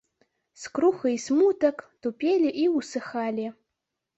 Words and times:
Скруха 0.61 1.11
і 1.15 1.19
смутак 1.25 1.85
тупелі 2.07 2.49
і 2.63 2.67
ўсыхалі. 2.79 3.47